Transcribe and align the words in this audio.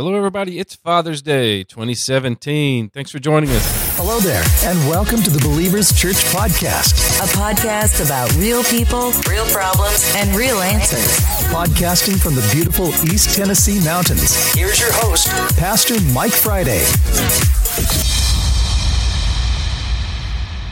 Hello, 0.00 0.14
everybody. 0.14 0.58
It's 0.58 0.74
Father's 0.74 1.20
Day 1.20 1.62
2017. 1.62 2.88
Thanks 2.88 3.10
for 3.10 3.18
joining 3.18 3.50
us. 3.50 3.96
Hello 3.98 4.18
there, 4.18 4.42
and 4.64 4.78
welcome 4.88 5.22
to 5.22 5.28
the 5.28 5.38
Believers 5.40 5.92
Church 5.92 6.16
Podcast, 6.32 7.20
a 7.20 7.28
podcast 7.36 8.02
about 8.02 8.34
real 8.36 8.64
people, 8.64 9.12
real 9.28 9.44
problems, 9.52 10.10
and 10.16 10.34
real 10.34 10.62
answers. 10.62 11.20
Podcasting 11.52 12.18
from 12.18 12.34
the 12.34 12.48
beautiful 12.50 12.88
East 13.12 13.36
Tennessee 13.36 13.78
mountains. 13.84 14.54
Here's 14.54 14.80
your 14.80 14.90
host, 14.90 15.28
Pastor 15.58 16.00
Mike 16.14 16.32
Friday. 16.32 16.80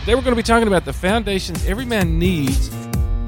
Today, 0.01 0.15
we're 0.15 0.23
going 0.23 0.33
to 0.33 0.37
be 0.37 0.43
talking 0.43 0.69
about 0.69 0.87
the 0.87 0.95
foundations 0.95 1.67
every 1.67 1.85
man 1.85 2.19
needs 2.19 2.71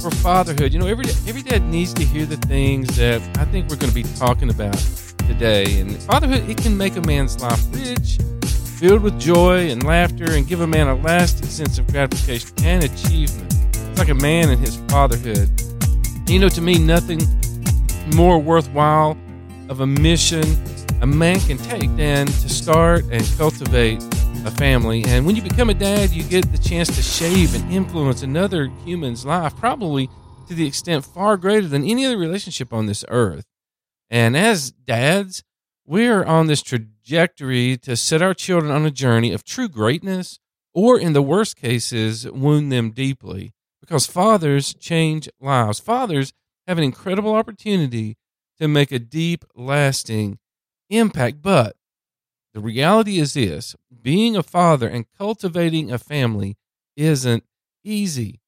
for 0.01 0.11
fatherhood. 0.11 0.73
You 0.73 0.79
know, 0.79 0.87
every 0.87 1.05
every 1.29 1.43
dad 1.43 1.63
needs 1.65 1.93
to 1.93 2.05
hear 2.05 2.25
the 2.25 2.39
things 2.39 2.97
that 2.97 3.21
I 3.37 3.45
think 3.45 3.69
we're 3.69 3.77
going 3.77 3.93
to 3.93 3.95
be 3.95 4.05
talking 4.17 4.49
about 4.49 4.83
today. 5.27 5.81
And 5.81 5.97
fatherhood, 6.03 6.49
it 6.49 6.59
can 6.59 6.77
make 6.77 6.97
a 6.97 7.01
man's 7.03 7.41
life 7.41 7.63
rich, 7.73 8.19
filled 8.79 9.03
with 9.03 9.19
joy 9.21 9.71
and 9.71 9.83
laughter, 9.85 10.33
and 10.33 10.47
give 10.47 10.61
a 10.61 10.67
man 10.67 10.89
a 10.89 10.95
lasting 10.97 11.49
sense 11.49 11.79
of 11.79 11.87
gratification 11.89 12.51
and 12.63 12.85
achievement. 12.85 13.55
It's 13.75 13.99
like 13.99 14.09
a 14.09 14.15
man 14.15 14.51
in 14.51 14.59
his 14.59 14.77
fatherhood. 14.89 15.49
You 16.29 16.39
know, 16.39 16.49
to 16.49 16.61
me, 16.61 16.79
nothing 16.79 17.21
more 18.15 18.39
worthwhile 18.39 19.17
of 19.69 19.81
a 19.81 19.87
mission 19.87 20.45
a 21.01 21.07
man 21.07 21.41
can 21.41 21.57
take 21.57 21.95
than 21.97 22.27
to 22.27 22.49
start 22.49 23.05
and 23.11 23.25
cultivate 23.39 24.03
a 24.45 24.51
family. 24.51 25.03
And 25.07 25.25
when 25.25 25.35
you 25.35 25.43
become 25.43 25.71
a 25.71 25.75
dad, 25.75 26.11
you 26.11 26.23
get 26.23 26.51
the 26.53 26.59
chance 26.59 26.95
to 26.95 27.03
shape 27.03 27.51
and 27.55 27.73
influence 27.73 28.23
another 28.23 28.71
human's 28.85 29.25
life, 29.25 29.57
probably 29.57 30.11
to 30.49 30.55
the 30.55 30.67
extent 30.67 31.05
far 31.05 31.37
greater 31.37 31.69
than 31.69 31.85
any 31.85 32.05
other 32.05 32.19
relationship 32.19 32.73
on 32.73 32.87
this 32.87 33.05
earth. 33.09 33.47
And 34.11 34.37
as 34.37 34.73
dads, 34.73 35.45
we're 35.87 36.25
on 36.25 36.47
this 36.47 36.63
trajectory 36.63 37.77
to 37.79 37.97
set 37.97 38.23
our 38.23 38.35
children 38.35 38.73
on 38.73 38.85
a 38.85 38.91
journey 38.91 39.33
of 39.33 39.45
true 39.45 39.69
greatness, 39.69 40.39
or 40.75 40.99
in 40.99 41.13
the 41.13 41.23
worst 41.23 41.57
cases, 41.57 42.29
wound 42.31 42.73
them 42.73 42.91
deeply. 42.91 43.53
Because 43.81 44.07
fathers 44.07 44.75
change 44.75 45.29
lives. 45.41 45.81
Fathers 45.81 46.33
have 46.67 46.79
an 46.79 46.85
incredible 46.85 47.35
opportunity 47.35 48.17
to 48.59 48.69
make 48.69 48.93
a 48.93 48.99
deep, 48.99 49.45
lasting 49.55 50.39
impact. 50.91 51.41
But 51.41 51.77
the 52.53 52.61
reality 52.61 53.19
is 53.19 53.35
this 53.35 53.75
being 54.03 54.37
a 54.37 54.43
father 54.43 54.89
and 54.89 55.07
cultivating 55.17 55.91
a 55.91 55.99
family 55.99 56.57
isn't 56.97 57.45
easy. 57.85 58.41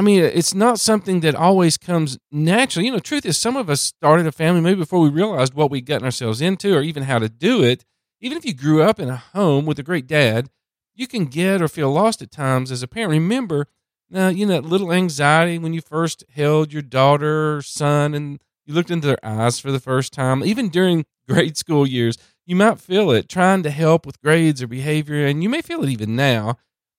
I 0.00 0.02
mean, 0.02 0.22
it's 0.22 0.54
not 0.54 0.80
something 0.80 1.20
that 1.20 1.34
always 1.34 1.76
comes 1.76 2.16
naturally. 2.32 2.86
You 2.86 2.92
know, 2.92 3.00
truth 3.00 3.26
is, 3.26 3.36
some 3.36 3.54
of 3.54 3.68
us 3.68 3.82
started 3.82 4.26
a 4.26 4.32
family 4.32 4.62
maybe 4.62 4.80
before 4.80 4.98
we 5.00 5.10
realized 5.10 5.52
what 5.52 5.70
we'd 5.70 5.84
gotten 5.84 6.06
ourselves 6.06 6.40
into 6.40 6.74
or 6.74 6.80
even 6.80 7.02
how 7.02 7.18
to 7.18 7.28
do 7.28 7.62
it. 7.62 7.84
Even 8.18 8.38
if 8.38 8.46
you 8.46 8.54
grew 8.54 8.82
up 8.82 8.98
in 8.98 9.10
a 9.10 9.16
home 9.16 9.66
with 9.66 9.78
a 9.78 9.82
great 9.82 10.06
dad, 10.06 10.48
you 10.94 11.06
can 11.06 11.26
get 11.26 11.60
or 11.60 11.68
feel 11.68 11.90
lost 11.92 12.22
at 12.22 12.30
times 12.30 12.72
as 12.72 12.82
a 12.82 12.88
parent. 12.88 13.10
Remember, 13.10 13.66
now, 14.08 14.28
you 14.28 14.46
know, 14.46 14.54
that 14.54 14.64
little 14.64 14.90
anxiety 14.90 15.58
when 15.58 15.74
you 15.74 15.82
first 15.82 16.24
held 16.34 16.72
your 16.72 16.80
daughter 16.80 17.56
or 17.56 17.60
son 17.60 18.14
and 18.14 18.40
you 18.64 18.72
looked 18.72 18.90
into 18.90 19.06
their 19.06 19.22
eyes 19.22 19.60
for 19.60 19.70
the 19.70 19.80
first 19.80 20.14
time, 20.14 20.42
even 20.42 20.70
during 20.70 21.04
grade 21.28 21.58
school 21.58 21.86
years, 21.86 22.16
you 22.46 22.56
might 22.56 22.80
feel 22.80 23.10
it 23.10 23.28
trying 23.28 23.62
to 23.64 23.70
help 23.70 24.06
with 24.06 24.22
grades 24.22 24.62
or 24.62 24.66
behavior. 24.66 25.26
And 25.26 25.42
you 25.42 25.50
may 25.50 25.60
feel 25.60 25.84
it 25.84 25.90
even 25.90 26.16
now 26.16 26.56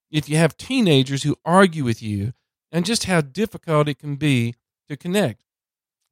if 0.08 0.28
you 0.28 0.36
have 0.36 0.56
teenagers 0.56 1.24
who 1.24 1.34
argue 1.44 1.82
with 1.82 2.00
you 2.00 2.32
and 2.72 2.84
just 2.84 3.04
how 3.04 3.20
difficult 3.20 3.88
it 3.88 3.98
can 3.98 4.16
be 4.16 4.54
to 4.88 4.96
connect. 4.96 5.44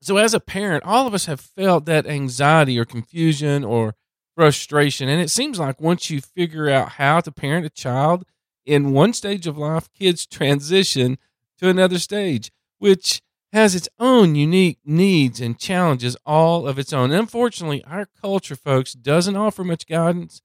So, 0.03 0.17
as 0.17 0.33
a 0.33 0.41
parent, 0.41 0.85
all 0.85 1.07
of 1.07 1.15
us 1.15 1.27
have 1.27 1.41
felt 1.41 1.85
that 1.87 2.07
anxiety 2.07 2.79
or 2.79 2.85
confusion 2.85 3.65
or 3.65 3.95
frustration. 4.35 5.09
And 5.09 5.21
it 5.21 5.31
seems 5.31 5.59
like 5.59 5.81
once 5.81 6.09
you 6.11 6.21
figure 6.21 6.71
out 6.71 6.91
how 6.93 7.21
to 7.21 7.33
parent 7.33 7.67
a 7.67 7.71
child 7.71 8.25
in 8.65 8.93
one 8.93 9.13
stage 9.13 9.47
of 9.47 9.59
life, 9.59 9.93
kids 9.93 10.27
transition 10.27 11.19
to 11.59 11.69
another 11.69 11.99
stage, 11.99 12.51
which 12.79 13.21
has 13.53 13.75
its 13.75 13.89
own 13.99 14.35
unique 14.35 14.79
needs 14.85 15.41
and 15.41 15.59
challenges 15.59 16.17
all 16.25 16.67
of 16.67 16.79
its 16.79 16.93
own. 16.93 17.11
Unfortunately, 17.11 17.85
our 17.85 18.07
culture, 18.21 18.57
folks, 18.57 18.93
doesn't 18.93 19.37
offer 19.37 19.65
much 19.65 19.87
guidance. 19.87 20.41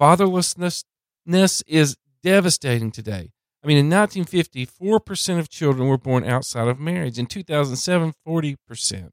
Fatherlessness 0.00 0.84
is 1.66 1.96
devastating 2.22 2.90
today. 2.90 3.30
I 3.62 3.66
mean, 3.66 3.76
in 3.76 3.90
1950, 3.90 4.66
4% 4.66 5.38
of 5.38 5.50
children 5.50 5.88
were 5.88 5.98
born 5.98 6.24
outside 6.24 6.68
of 6.68 6.80
marriage. 6.80 7.18
In 7.18 7.26
2007, 7.26 8.14
40%. 8.26 9.10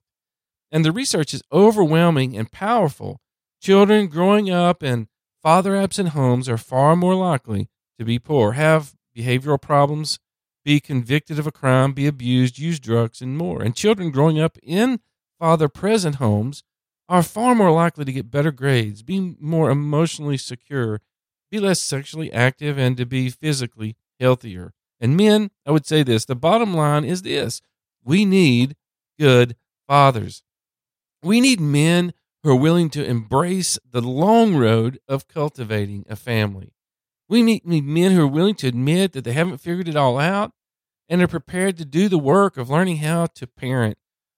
And 0.72 0.86
the 0.86 0.92
research 0.92 1.34
is 1.34 1.44
overwhelming 1.52 2.38
and 2.38 2.52
powerful. 2.52 3.20
Children 3.62 4.08
growing 4.08 4.50
up 4.50 4.84
in 4.84 5.08
father 5.42 5.76
absent 5.76 6.10
homes 6.10 6.48
are 6.48 6.58
far 6.58 6.96
more 6.96 7.16
likely 7.16 7.70
to 8.00 8.06
be 8.06 8.20
poor, 8.20 8.54
have 8.54 8.94
behavioral 9.18 9.62
problems, 9.62 10.20
be 10.64 10.80
convicted 10.80 11.40
of 11.40 11.48
a 11.48 11.52
crime, 11.52 11.94
be 11.94 12.08
abused, 12.08 12.60
use 12.60 12.80
drugs, 12.80 13.22
and 13.22 13.38
more. 13.38 13.62
And 13.62 13.76
children 13.76 14.12
growing 14.12 14.40
up 14.40 14.58
in 14.62 15.00
father 15.40 15.68
present 15.68 16.16
homes 16.16 16.64
are 17.10 17.24
far 17.24 17.56
more 17.56 17.72
likely 17.72 18.06
to 18.06 18.12
get 18.12 18.32
better 18.32 18.52
grades, 18.52 19.02
be 19.02 19.36
more 19.40 19.70
emotionally 19.70 20.38
secure, 20.38 21.02
be 21.50 21.60
less 21.60 21.80
sexually 21.80 22.32
active, 22.32 22.78
and 22.78 22.98
to 22.98 23.06
be 23.06 23.30
physically 23.30 23.96
healthier. 24.20 24.74
And 25.00 25.16
men, 25.16 25.52
I 25.66 25.72
would 25.72 25.86
say 25.86 26.04
this 26.04 26.26
the 26.26 26.36
bottom 26.36 26.74
line 26.74 27.04
is 27.04 27.22
this 27.22 27.62
we 28.04 28.26
need 28.26 28.76
good 29.20 29.56
fathers. 29.88 30.44
We 31.24 31.42
need 31.42 31.60
men 31.60 32.14
who 32.44 32.52
are 32.52 32.56
willing 32.56 32.90
to 32.92 33.06
embrace 33.06 33.78
the 33.90 34.02
long 34.02 34.56
road 34.56 35.00
of 35.08 35.28
cultivating 35.28 36.06
a 36.08 36.16
family. 36.16 36.74
We 37.28 37.42
need, 37.42 37.66
need 37.66 37.84
men 37.84 38.14
who 38.14 38.22
are 38.22 38.28
willing 38.28 38.56
to 38.56 38.68
admit 38.68 39.12
that 39.14 39.24
they 39.26 39.34
haven't 39.34 39.58
figured 39.58 39.90
it 39.90 39.98
all 39.98 40.18
out 40.18 40.54
and 41.10 41.22
are 41.22 41.28
prepared 41.28 41.78
to 41.78 41.86
do 41.86 42.08
the 42.08 42.18
work 42.18 42.58
of 42.58 42.70
learning 42.70 42.98
how 42.98 43.26
to 43.26 43.48
parent 43.48 43.98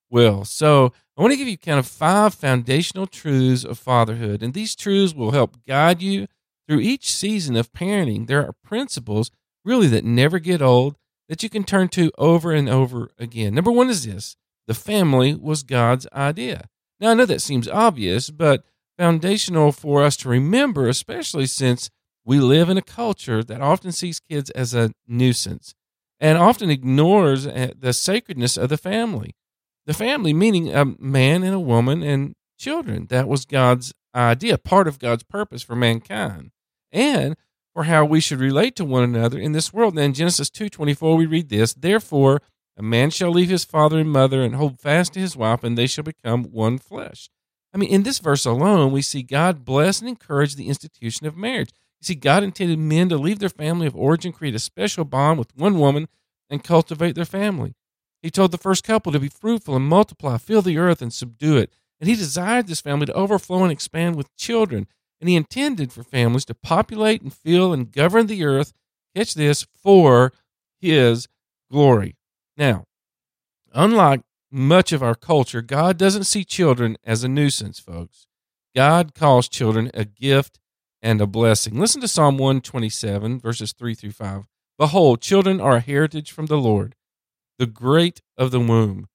well. 0.09 0.43
So, 0.45 0.93
I 1.17 1.21
want 1.21 1.33
to 1.33 1.37
give 1.37 1.49
you 1.49 1.57
kind 1.57 1.77
of 1.77 1.85
five 1.85 2.33
foundational 2.33 3.05
truths 3.05 3.65
of 3.65 3.77
fatherhood, 3.77 4.41
and 4.41 4.53
these 4.53 4.73
truths 4.73 5.13
will 5.13 5.31
help 5.31 5.57
guide 5.67 6.01
you 6.01 6.27
through 6.67 6.79
each 6.79 7.11
season 7.11 7.57
of 7.57 7.73
parenting. 7.73 8.27
There 8.27 8.45
are 8.45 8.53
principles 8.63 9.29
really 9.65 9.87
that 9.87 10.05
never 10.05 10.39
get 10.39 10.61
old 10.61 10.95
that 11.27 11.43
you 11.43 11.49
can 11.49 11.63
turn 11.63 11.87
to 11.89 12.11
over 12.17 12.51
and 12.51 12.67
over 12.67 13.09
again. 13.17 13.53
Number 13.53 13.71
one 13.71 13.89
is 13.89 14.05
this 14.05 14.35
the 14.67 14.73
family 14.73 15.33
was 15.33 15.63
God's 15.63 16.07
idea. 16.13 16.69
Now, 16.99 17.11
I 17.11 17.13
know 17.13 17.25
that 17.25 17.41
seems 17.41 17.67
obvious, 17.67 18.29
but 18.29 18.65
foundational 18.97 19.71
for 19.71 20.03
us 20.03 20.17
to 20.17 20.29
remember, 20.29 20.87
especially 20.87 21.45
since 21.45 21.89
we 22.25 22.39
live 22.39 22.69
in 22.69 22.77
a 22.77 22.81
culture 22.81 23.43
that 23.43 23.61
often 23.61 23.91
sees 23.91 24.19
kids 24.19 24.49
as 24.51 24.73
a 24.73 24.91
nuisance 25.07 25.73
and 26.19 26.37
often 26.37 26.69
ignores 26.69 27.47
uh, 27.47 27.71
the 27.77 27.93
sacredness 27.93 28.57
of 28.57 28.69
the 28.69 28.77
family. 28.77 29.35
The 29.85 29.93
family, 29.93 30.33
meaning 30.33 30.73
a 30.73 30.85
man 30.85 31.43
and 31.43 31.55
a 31.55 31.59
woman 31.59 32.03
and 32.03 32.35
children. 32.59 33.07
That 33.09 33.27
was 33.27 33.45
God's 33.45 33.93
idea, 34.13 34.57
part 34.57 34.87
of 34.87 34.99
God's 34.99 35.23
purpose 35.23 35.63
for 35.63 35.75
mankind. 35.75 36.51
And 36.91 37.35
for 37.73 37.83
how 37.83 38.05
we 38.05 38.19
should 38.19 38.39
relate 38.39 38.75
to 38.75 38.85
one 38.85 39.03
another 39.03 39.39
in 39.39 39.51
this 39.51 39.73
world. 39.73 39.95
Then 39.95 40.05
in 40.05 40.13
Genesis 40.13 40.49
2:24 40.49 41.17
we 41.17 41.25
read 41.25 41.49
this, 41.49 41.73
therefore 41.73 42.41
a 42.77 42.81
man 42.81 43.09
shall 43.09 43.31
leave 43.31 43.49
his 43.49 43.65
father 43.65 43.99
and 43.99 44.11
mother 44.11 44.41
and 44.41 44.55
hold 44.55 44.79
fast 44.79 45.13
to 45.13 45.19
his 45.19 45.35
wife 45.35 45.63
and 45.63 45.77
they 45.77 45.87
shall 45.87 46.03
become 46.03 46.43
one 46.45 46.77
flesh. 46.77 47.29
I 47.73 47.77
mean, 47.77 47.89
in 47.89 48.03
this 48.03 48.19
verse 48.19 48.45
alone, 48.45 48.91
we 48.91 49.01
see 49.01 49.21
God 49.21 49.63
bless 49.63 49.99
and 49.99 50.09
encourage 50.09 50.55
the 50.55 50.67
institution 50.67 51.27
of 51.27 51.37
marriage. 51.37 51.71
You 52.01 52.05
see, 52.05 52.15
God 52.15 52.43
intended 52.43 52.79
men 52.79 53.09
to 53.09 53.17
leave 53.17 53.39
their 53.39 53.49
family 53.49 53.85
of 53.85 53.95
origin, 53.95 54.31
create 54.31 54.55
a 54.55 54.59
special 54.59 55.05
bond 55.05 55.37
with 55.37 55.55
one 55.55 55.77
woman, 55.77 56.07
and 56.49 56.63
cultivate 56.63 57.13
their 57.15 57.25
family. 57.25 57.75
He 58.21 58.31
told 58.31 58.51
the 58.51 58.57
first 58.57 58.83
couple 58.83 59.11
to 59.11 59.19
be 59.19 59.29
fruitful 59.29 59.75
and 59.75 59.85
multiply, 59.85 60.37
fill 60.37 60.61
the 60.61 60.77
earth 60.77 61.01
and 61.01 61.13
subdue 61.13 61.57
it. 61.57 61.71
And 61.99 62.09
he 62.09 62.15
desired 62.15 62.67
this 62.67 62.81
family 62.81 63.05
to 63.05 63.13
overflow 63.13 63.63
and 63.63 63.71
expand 63.71 64.15
with 64.15 64.35
children 64.35 64.87
and 65.19 65.29
he 65.29 65.35
intended 65.35 65.91
for 65.91 66.03
families 66.03 66.45
to 66.45 66.53
populate 66.53 67.21
and 67.21 67.33
fill 67.33 67.73
and 67.73 67.91
govern 67.91 68.27
the 68.27 68.43
earth, 68.43 68.73
catch 69.15 69.33
this, 69.33 69.65
for 69.75 70.31
his 70.79 71.27
glory. 71.71 72.15
Now, 72.57 72.85
unlike 73.73 74.21
much 74.51 74.91
of 74.91 75.03
our 75.03 75.15
culture, 75.15 75.61
God 75.61 75.97
doesn't 75.97 76.23
see 76.23 76.43
children 76.43 76.97
as 77.03 77.23
a 77.23 77.27
nuisance, 77.27 77.79
folks. 77.79 78.27
God 78.75 79.13
calls 79.13 79.49
children 79.49 79.91
a 79.93 80.05
gift 80.05 80.59
and 81.01 81.21
a 81.21 81.27
blessing. 81.27 81.79
Listen 81.79 82.01
to 82.01 82.07
Psalm 82.07 82.37
127, 82.37 83.39
verses 83.39 83.73
3 83.73 83.95
through 83.95 84.11
5. 84.11 84.45
Behold, 84.77 85.21
children 85.21 85.59
are 85.59 85.77
a 85.77 85.81
heritage 85.81 86.31
from 86.31 86.45
the 86.45 86.57
Lord, 86.57 86.95
the 87.57 87.65
great 87.65 88.21
of 88.37 88.51
the 88.51 88.59
womb 88.59 89.07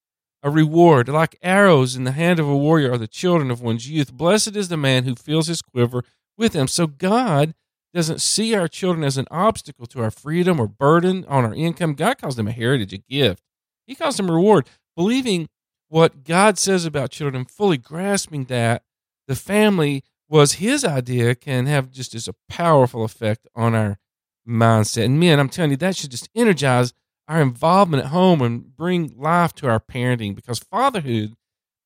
a 0.44 0.50
reward. 0.50 1.08
Like 1.08 1.38
arrows 1.42 1.96
in 1.96 2.04
the 2.04 2.12
hand 2.12 2.38
of 2.38 2.46
a 2.46 2.56
warrior 2.56 2.92
are 2.92 2.98
the 2.98 3.08
children 3.08 3.50
of 3.50 3.62
one's 3.62 3.88
youth. 3.88 4.12
Blessed 4.12 4.54
is 4.54 4.68
the 4.68 4.76
man 4.76 5.04
who 5.04 5.16
fills 5.16 5.48
his 5.48 5.62
quiver 5.62 6.04
with 6.36 6.52
them. 6.52 6.68
So 6.68 6.86
God 6.86 7.54
doesn't 7.94 8.20
see 8.20 8.54
our 8.54 8.68
children 8.68 9.04
as 9.04 9.16
an 9.16 9.26
obstacle 9.30 9.86
to 9.86 10.02
our 10.02 10.10
freedom 10.10 10.60
or 10.60 10.68
burden 10.68 11.24
on 11.26 11.44
our 11.44 11.54
income. 11.54 11.94
God 11.94 12.18
calls 12.18 12.36
them 12.36 12.46
a 12.46 12.52
heritage, 12.52 12.92
a 12.92 12.98
gift. 12.98 13.42
He 13.86 13.94
calls 13.94 14.18
them 14.18 14.28
a 14.28 14.34
reward. 14.34 14.68
Believing 14.94 15.48
what 15.88 16.24
God 16.24 16.58
says 16.58 16.84
about 16.84 17.10
children, 17.10 17.44
fully 17.46 17.78
grasping 17.78 18.44
that, 18.44 18.82
the 19.26 19.34
family 19.34 20.02
was 20.28 20.54
his 20.54 20.84
idea 20.84 21.34
can 21.34 21.66
have 21.66 21.90
just 21.90 22.14
as 22.14 22.28
a 22.28 22.34
powerful 22.48 23.04
effect 23.04 23.46
on 23.54 23.74
our 23.74 23.98
mindset. 24.46 25.04
And 25.06 25.20
men, 25.20 25.38
I'm 25.38 25.48
telling 25.48 25.70
you, 25.70 25.76
that 25.78 25.96
should 25.96 26.10
just 26.10 26.28
energize 26.34 26.92
our 27.28 27.40
involvement 27.40 28.04
at 28.04 28.10
home 28.10 28.42
and 28.42 28.76
bring 28.76 29.14
life 29.16 29.54
to 29.54 29.68
our 29.68 29.80
parenting 29.80 30.34
because 30.34 30.58
fatherhood 30.58 31.34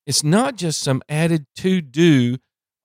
is 0.05 0.23
not 0.23 0.55
just 0.55 0.81
some 0.81 1.01
added 1.07 1.45
to 1.55 1.81
do 1.81 2.37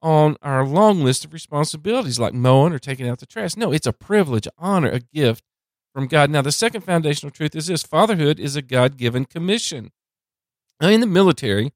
on 0.03 0.37
our 0.43 0.67
long 0.67 1.01
list 1.01 1.25
of 1.25 1.33
responsibilities 1.33 2.19
like 2.19 2.35
mowing 2.35 2.73
or 2.73 2.79
taking 2.79 3.09
out 3.09 3.19
the 3.19 3.27
trash. 3.27 3.57
No, 3.57 3.73
it's 3.73 3.87
a 3.87 3.93
privilege, 3.93 4.47
honor, 4.59 4.91
a 4.91 5.01
gift 5.01 5.43
from 5.95 6.07
God. 6.07 6.29
Now, 6.29 6.43
the 6.43 6.53
second 6.53 6.83
foundational 6.83 7.31
truth 7.31 7.57
is 7.57 7.67
this 7.67 7.83
fatherhood 7.83 8.39
is 8.39 8.57
a 8.57 8.63
God 8.63 8.99
given 8.99 9.25
commission. 9.25 9.91
Now, 10.81 10.89
in 10.89 11.01
the 11.01 11.07
military, 11.07 11.73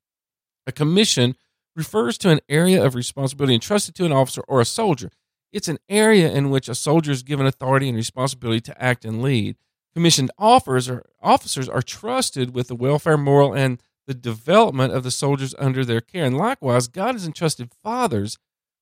a 0.66 0.72
commission 0.72 1.36
refers 1.74 2.18
to 2.18 2.30
an 2.30 2.40
area 2.48 2.84
of 2.84 2.94
responsibility 2.94 3.54
entrusted 3.54 3.94
to 3.94 4.04
an 4.04 4.12
officer 4.12 4.42
or 4.46 4.60
a 4.60 4.66
soldier. 4.66 5.10
It's 5.52 5.68
an 5.68 5.78
area 5.88 6.30
in 6.30 6.50
which 6.50 6.68
a 6.68 6.74
soldier 6.74 7.12
is 7.12 7.22
given 7.22 7.46
authority 7.46 7.88
and 7.88 7.96
responsibility 7.96 8.60
to 8.62 8.82
act 8.82 9.06
and 9.06 9.22
lead. 9.22 9.56
Commissioned 9.94 10.30
officers 10.38 10.88
are, 10.88 11.04
officers 11.22 11.68
are 11.68 11.82
trusted 11.82 12.54
with 12.54 12.68
the 12.68 12.74
welfare, 12.74 13.16
moral, 13.16 13.54
and 13.54 13.82
the 14.06 14.14
development 14.14 14.92
of 14.92 15.02
the 15.02 15.10
soldiers 15.10 15.54
under 15.58 15.84
their 15.84 16.00
care. 16.00 16.24
And 16.24 16.36
likewise, 16.36 16.88
God 16.88 17.14
has 17.14 17.26
entrusted 17.26 17.70
fathers 17.82 18.38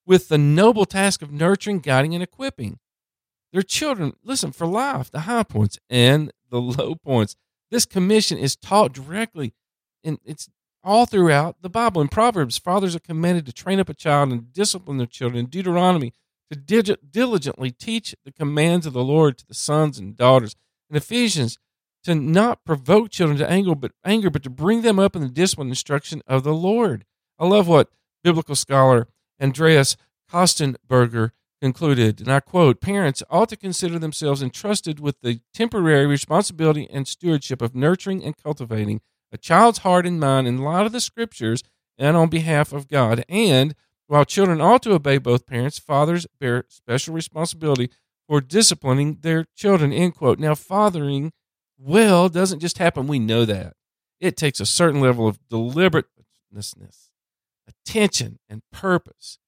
with 0.07 0.29
the 0.29 0.39
noble 0.39 0.85
task 0.85 1.23
of 1.23 1.33
nurturing, 1.33 1.81
guiding, 1.81 2.15
and 2.15 2.23
equipping 2.23 2.79
their 3.53 3.63
children. 3.63 4.13
Listen, 4.23 4.53
for 4.53 4.67
life, 4.67 5.11
the 5.11 5.21
high 5.21 5.43
points 5.43 5.79
and 5.89 6.33
the 6.51 6.61
low 6.61 6.95
points. 6.95 7.35
This 7.71 7.87
commission 7.87 8.39
is 8.39 8.55
taught 8.55 8.93
directly, 8.93 9.53
and 10.05 10.19
it's 10.25 10.49
all 10.85 11.07
throughout 11.07 11.57
the 11.63 11.69
Bible. 11.69 12.01
In 12.01 12.09
Proverbs, 12.09 12.59
fathers 12.59 12.95
are 12.95 13.01
commanded 13.01 13.47
to 13.47 13.53
train 13.53 13.81
up 13.81 13.89
a 13.89 13.95
child 13.95 14.31
and 14.31 14.53
discipline 14.53 14.99
their 14.99 15.07
children. 15.07 15.41
In 15.41 15.47
Deuteronomy, 15.47 16.13
to 16.53 16.97
diligently 17.11 17.73
teach 17.73 18.15
the 18.25 18.31
commands 18.31 18.87
of 18.87 18.93
the 18.93 19.03
Lord 19.03 19.39
to 19.39 19.47
the 19.47 19.55
sons 19.55 19.99
and 19.99 20.17
daughters. 20.17 20.55
In 20.91 20.97
Ephesians, 20.97 21.59
to 22.05 22.15
not 22.15 22.65
provoke 22.65 23.11
children 23.11 23.39
to 23.39 23.51
anger, 23.51 23.75
but 23.75 23.93
anger, 24.05 24.31
but 24.31 24.43
to 24.45 24.51
bring 24.51 24.83
them 24.83 24.99
up 24.99 25.17
in 25.17 25.23
the 25.23 25.29
discipline 25.29 25.67
and 25.67 25.73
instruction 25.73 26.23
of 26.27 26.45
the 26.45 26.55
Lord. 26.55 27.05
I 27.39 27.47
love 27.47 27.67
what 27.67 27.91
biblical 28.23 28.55
scholar 28.55 29.09
Andreas 29.41 29.97
Kostenberger 30.31 31.33
concluded, 31.61 32.21
and 32.21 32.31
I 32.31 32.41
quote: 32.41 32.81
"Parents 32.81 33.23
ought 33.29 33.49
to 33.49 33.57
consider 33.57 33.99
themselves 33.99 34.43
entrusted 34.43 35.01
with 35.01 35.21
the 35.21 35.41
temporary 35.53 36.07
responsibility 36.07 36.89
and 36.91 37.09
stewardship 37.09 37.61
of 37.61 37.75
nurturing 37.75 38.23
and 38.25 38.37
cultivating." 38.37 39.01
a 39.33 39.39
child's 39.39 39.79
heart 39.79 40.07
and 40.07 40.21
mind 40.21 40.47
in 40.47 40.59
light 40.59 40.87
of 40.87 40.93
the 40.93 41.01
scriptures 41.01 41.63
and 41.99 42.17
on 42.17 42.29
behalf 42.29 42.73
of 42.73 42.89
God. 42.89 43.25
And 43.29 43.75
while 44.07 44.25
children 44.25 44.61
ought 44.61 44.83
to 44.85 44.93
obey 44.93 45.19
both 45.19 45.47
parents, 45.47 45.79
fathers 45.79 46.27
bear 46.39 46.65
special 46.69 47.15
responsibility 47.15 47.91
for 48.29 48.41
disciplining 48.41 49.19
their 49.23 49.47
children. 49.55 49.93
End 49.93 50.15
quote. 50.15 50.39
Now, 50.39 50.55
fathering 50.55 51.33
well 51.79 52.29
doesn't 52.29 52.61
just 52.61 52.79
happen. 52.79 53.07
We 53.07 53.19
know 53.19 53.45
that. 53.45 53.75
It 54.21 54.37
takes 54.37 54.61
a 54.61 54.67
certain 54.67 55.01
level 55.01 55.29
of 55.29 55.39
deliberateness, 55.49 56.75
attention, 57.69 58.39
and 58.49 58.63
purpose. 58.73 59.39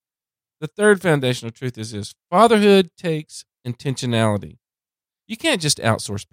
The 0.60 0.66
third 0.66 1.00
foundational 1.00 1.52
truth 1.52 1.78
is 1.78 1.92
this 1.92 2.14
fatherhood 2.30 2.90
takes 2.96 3.44
intentionality. 3.66 4.58
You 5.26 5.36
can't 5.36 5.60
just 5.60 5.78
outsource 5.78 6.26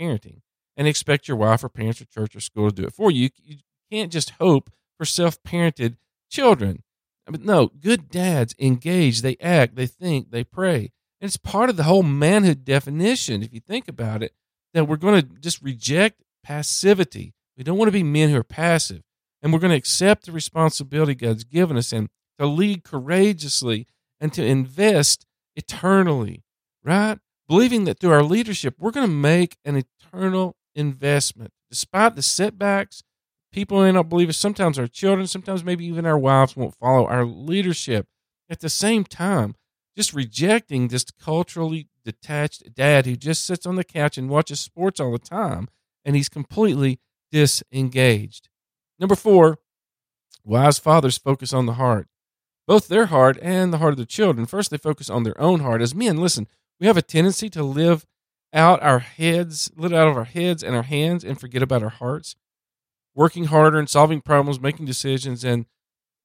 parenting 0.00 0.40
and 0.76 0.88
expect 0.88 1.28
your 1.28 1.36
wife 1.36 1.64
or 1.64 1.68
parents 1.68 2.00
or 2.00 2.06
church 2.06 2.34
or 2.36 2.40
school 2.40 2.70
to 2.70 2.74
do 2.74 2.86
it 2.86 2.94
for 2.94 3.10
you. 3.10 3.30
You 3.42 3.56
can't 3.90 4.12
just 4.12 4.30
hope 4.30 4.70
for 4.96 5.04
self 5.04 5.42
parented 5.42 5.96
children. 6.30 6.82
But 7.26 7.44
no, 7.44 7.68
good 7.68 8.08
dads 8.08 8.54
engage, 8.58 9.22
they 9.22 9.36
act, 9.40 9.76
they 9.76 9.86
think, 9.86 10.30
they 10.30 10.44
pray. 10.44 10.92
It's 11.22 11.36
part 11.36 11.70
of 11.70 11.76
the 11.76 11.84
whole 11.84 12.02
manhood 12.02 12.64
definition, 12.64 13.44
if 13.44 13.54
you 13.54 13.60
think 13.60 13.86
about 13.86 14.24
it, 14.24 14.34
that 14.74 14.88
we're 14.88 14.96
going 14.96 15.22
to 15.22 15.28
just 15.40 15.62
reject 15.62 16.22
passivity. 16.42 17.32
We 17.56 17.62
don't 17.62 17.78
want 17.78 17.88
to 17.88 17.92
be 17.92 18.02
men 18.02 18.30
who 18.30 18.36
are 18.36 18.44
passive. 18.44 19.02
And 19.40 19.52
we're 19.52 19.60
going 19.60 19.70
to 19.70 19.76
accept 19.76 20.26
the 20.26 20.32
responsibility 20.32 21.14
God's 21.14 21.44
given 21.44 21.76
us 21.76 21.92
and 21.92 22.08
to 22.38 22.46
lead 22.46 22.82
courageously 22.82 23.86
and 24.20 24.32
to 24.32 24.44
invest 24.44 25.24
eternally, 25.54 26.42
right? 26.82 27.18
Believing 27.48 27.84
that 27.84 28.00
through 28.00 28.12
our 28.12 28.24
leadership, 28.24 28.74
we're 28.78 28.90
going 28.90 29.06
to 29.06 29.12
make 29.12 29.56
an 29.64 29.76
eternal 29.76 30.56
investment. 30.74 31.52
Despite 31.70 32.16
the 32.16 32.22
setbacks, 32.22 33.04
people 33.52 33.80
may 33.80 33.92
not 33.92 34.08
believe 34.08 34.28
us. 34.28 34.38
Sometimes 34.38 34.76
our 34.76 34.88
children, 34.88 35.28
sometimes 35.28 35.62
maybe 35.62 35.84
even 35.86 36.04
our 36.04 36.18
wives 36.18 36.56
won't 36.56 36.74
follow 36.74 37.06
our 37.06 37.24
leadership. 37.24 38.06
At 38.48 38.60
the 38.60 38.70
same 38.70 39.04
time, 39.04 39.54
just 39.96 40.12
rejecting 40.12 40.88
this 40.88 41.04
culturally 41.04 41.88
detached 42.04 42.74
dad 42.74 43.06
who 43.06 43.16
just 43.16 43.44
sits 43.44 43.66
on 43.66 43.76
the 43.76 43.84
couch 43.84 44.18
and 44.18 44.28
watches 44.28 44.60
sports 44.60 45.00
all 45.00 45.12
the 45.12 45.18
time 45.18 45.68
and 46.04 46.16
he's 46.16 46.28
completely 46.28 46.98
disengaged. 47.30 48.48
Number 48.98 49.14
four, 49.14 49.58
wise 50.44 50.78
fathers 50.78 51.18
focus 51.18 51.52
on 51.52 51.66
the 51.66 51.74
heart, 51.74 52.08
both 52.66 52.88
their 52.88 53.06
heart 53.06 53.38
and 53.42 53.72
the 53.72 53.78
heart 53.78 53.92
of 53.92 53.96
their 53.96 54.06
children. 54.06 54.46
First, 54.46 54.70
they 54.70 54.76
focus 54.76 55.10
on 55.10 55.22
their 55.22 55.40
own 55.40 55.60
heart. 55.60 55.82
As 55.82 55.94
men, 55.94 56.18
listen, 56.18 56.46
we 56.80 56.86
have 56.86 56.96
a 56.96 57.02
tendency 57.02 57.48
to 57.50 57.62
live 57.62 58.06
out 58.52 58.82
our 58.82 58.98
heads, 58.98 59.70
let 59.76 59.92
out 59.92 60.08
of 60.08 60.16
our 60.16 60.24
heads 60.24 60.62
and 60.62 60.76
our 60.76 60.82
hands 60.82 61.24
and 61.24 61.40
forget 61.40 61.62
about 61.62 61.82
our 61.82 61.88
hearts. 61.88 62.36
Working 63.14 63.46
harder 63.46 63.78
and 63.78 63.90
solving 63.90 64.22
problems, 64.22 64.58
making 64.58 64.86
decisions, 64.86 65.44
and 65.44 65.66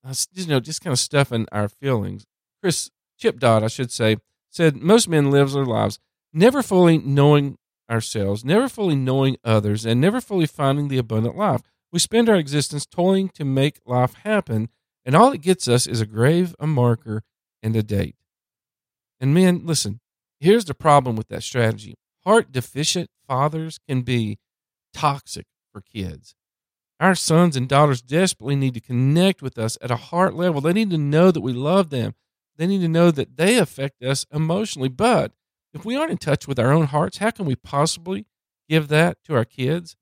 uh, 0.07 0.13
you 0.33 0.47
know, 0.47 0.61
just 0.61 0.81
kind 0.81 0.93
of 0.93 0.99
stuffing 0.99 1.45
our 1.51 1.67
feelings. 1.67 2.25
Chris 2.61 2.91
Chip 3.17 3.39
Dodd, 3.39 3.63
I 3.63 3.67
should 3.67 3.91
say, 3.91 4.17
said 4.49 4.77
most 4.77 5.09
men 5.09 5.31
live 5.31 5.51
their 5.51 5.65
lives 5.65 5.99
never 6.33 6.61
fully 6.61 6.97
knowing 6.99 7.57
ourselves, 7.89 8.43
never 8.43 8.69
fully 8.69 8.95
knowing 8.95 9.37
others, 9.43 9.85
and 9.85 9.99
never 9.99 10.21
fully 10.21 10.45
finding 10.45 10.87
the 10.87 10.97
abundant 10.97 11.35
life. 11.35 11.61
We 11.91 11.99
spend 11.99 12.29
our 12.29 12.35
existence 12.35 12.85
toiling 12.85 13.29
to 13.29 13.45
make 13.45 13.79
life 13.85 14.13
happen, 14.23 14.69
and 15.05 15.15
all 15.15 15.31
it 15.31 15.41
gets 15.41 15.67
us 15.67 15.87
is 15.87 16.01
a 16.01 16.05
grave, 16.05 16.55
a 16.59 16.67
marker, 16.67 17.23
and 17.63 17.75
a 17.75 17.83
date. 17.83 18.15
And 19.19 19.33
men, 19.33 19.61
listen, 19.65 19.99
here's 20.39 20.65
the 20.65 20.73
problem 20.73 21.15
with 21.15 21.29
that 21.29 21.43
strategy 21.43 21.95
heart 22.23 22.51
deficient 22.51 23.09
fathers 23.25 23.79
can 23.87 24.01
be 24.01 24.37
toxic 24.93 25.45
for 25.71 25.81
kids. 25.81 26.35
Our 26.99 27.15
sons 27.15 27.55
and 27.55 27.69
daughters 27.69 28.01
desperately 28.01 28.55
need 28.55 28.73
to 28.73 28.81
connect 28.81 29.41
with 29.41 29.57
us 29.57 29.77
at 29.81 29.91
a 29.91 29.95
heart 29.95 30.33
level. 30.33 30.59
They 30.59 30.73
need 30.73 30.89
to 30.89 30.97
know 30.97 31.31
that 31.31 31.41
we 31.41 31.53
love 31.53 31.89
them. 31.89 32.15
They 32.57 32.67
need 32.67 32.81
to 32.81 32.87
know 32.87 33.11
that 33.11 33.37
they 33.37 33.57
affect 33.57 34.03
us 34.03 34.25
emotionally. 34.31 34.89
But 34.89 35.33
if 35.73 35.85
we 35.85 35.95
aren't 35.95 36.11
in 36.11 36.17
touch 36.17 36.47
with 36.47 36.59
our 36.59 36.71
own 36.71 36.87
hearts, 36.87 37.17
how 37.17 37.31
can 37.31 37.45
we 37.45 37.55
possibly 37.55 38.25
give 38.69 38.87
that 38.89 39.17
to 39.25 39.35
our 39.35 39.45
kids? 39.45 39.95